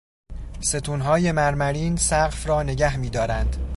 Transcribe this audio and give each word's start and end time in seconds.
ستونهای 0.61 1.31
مرمرین 1.31 1.95
سقف 1.95 2.47
را 2.47 2.63
نگه 2.63 2.97
میدارند. 2.97 3.55